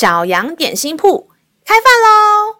[0.00, 1.28] 小羊点心铺
[1.62, 2.56] 开饭喽！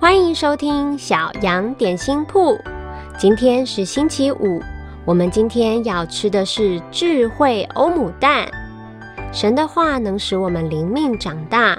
[0.00, 2.58] 欢迎收听小羊点心铺。
[3.18, 4.58] 今天是星期五，
[5.04, 8.50] 我们今天要吃的是智慧欧姆蛋。
[9.34, 11.76] 神的话能使我们灵命长大，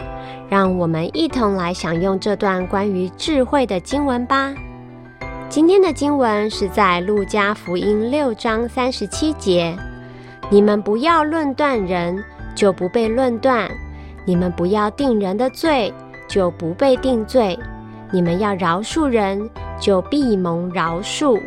[0.47, 4.53] 让我们一同来享用这段关于智慧的经文吧。
[5.49, 9.75] 今天的经文是在路加福音六章三十七节
[10.51, 12.23] ：“你们不要论断人。”
[12.61, 13.67] 就不被论断，
[14.23, 15.91] 你们不要定人的罪，
[16.27, 17.57] 就不被定罪；
[18.11, 21.41] 你们要饶恕人，就必蒙饶恕。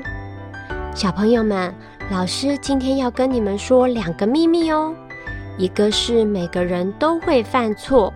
[0.92, 1.72] 小朋友们，
[2.10, 4.92] 老师今天要跟你们说两个秘密哦。
[5.56, 8.12] 一个是每个人都会犯错，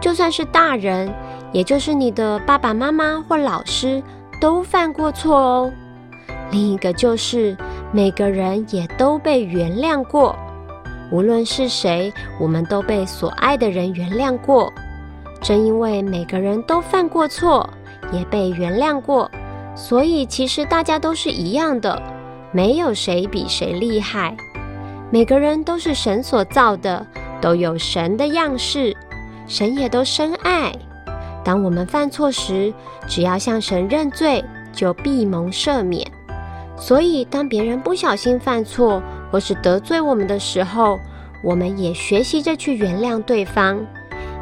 [0.00, 1.12] 就算是大人，
[1.50, 4.00] 也就是你的爸爸妈妈或老师
[4.40, 5.72] 都犯过错哦。
[6.52, 7.56] 另一个就是
[7.90, 10.36] 每个人也都被原谅过。
[11.10, 14.72] 无论是谁，我们都被所爱的人原谅过。
[15.40, 17.68] 正因为每个人都犯过错，
[18.12, 19.30] 也被原谅过，
[19.74, 22.02] 所以其实大家都是一样的，
[22.52, 24.36] 没有谁比谁厉害。
[25.10, 27.06] 每个人都是神所造的，
[27.40, 28.94] 都有神的样式，
[29.46, 30.72] 神也都深爱。
[31.44, 32.74] 当我们犯错时，
[33.06, 36.06] 只要向神认罪，就必蒙赦免。
[36.76, 40.98] 所以，当别人不小心犯错，或是得罪我们的时候，
[41.42, 43.84] 我们也学习着去原谅对方，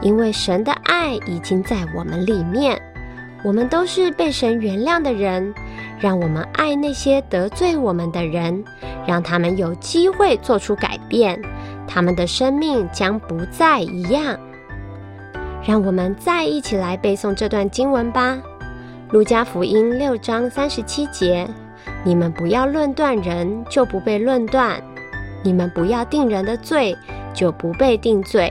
[0.01, 2.81] 因为神的爱已经在我们里面。
[3.45, 5.55] 我们都是被神原谅的人，
[6.01, 8.65] 让我们爱那些得罪我们的人，
[9.06, 11.41] 让他们有机会做出改变，
[11.87, 14.37] 他们的生命将不再一样。
[15.65, 18.37] 让我们再一起来背诵这段经文吧，
[19.12, 21.47] 《路加福音》六章三十七节。
[22.05, 24.81] 你们不要论断人，就不被论断；
[25.43, 26.97] 你们不要定人的罪，
[27.35, 28.50] 就不被定罪；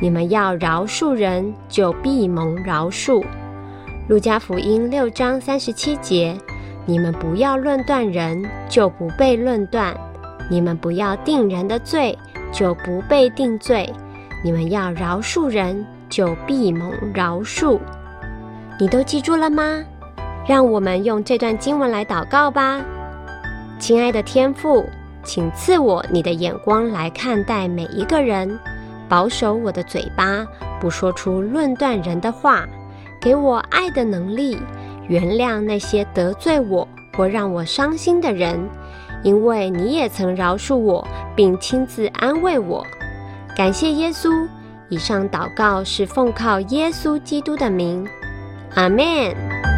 [0.00, 3.24] 你们要饶恕人，就必蒙饶恕。
[4.08, 6.36] 路加福音六章三十七节：
[6.86, 9.92] 你们不要论断人，就不被论断；
[10.50, 12.16] 你们不要定人的罪，
[12.50, 13.86] 就不被定罪；
[14.42, 17.78] 你们要饶恕人，就必蒙饶恕。
[18.80, 19.84] 你都记住了吗？
[20.48, 22.80] 让我们用这段经文来祷告吧，
[23.78, 24.82] 亲爱的天父，
[25.22, 28.58] 请赐我你的眼光来看待每一个人，
[29.10, 30.46] 保守我的嘴巴，
[30.80, 32.66] 不说出论断人的话，
[33.20, 34.58] 给我爱的能力，
[35.06, 38.58] 原谅那些得罪我或让我伤心的人，
[39.22, 42.82] 因为你也曾饶恕我，并亲自安慰我。
[43.54, 44.30] 感谢耶稣。
[44.88, 48.08] 以上祷告是奉靠耶稣基督的名，
[48.76, 49.77] 阿门。